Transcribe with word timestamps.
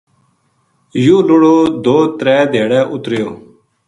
یوہ 1.03 1.25
لُڑو 1.27 1.55
دو 1.83 1.97
یا 2.05 2.09
ترے 2.17 2.37
دھیاڑے 2.51 2.79
اُت 2.91 3.03
رہیو 3.11 3.29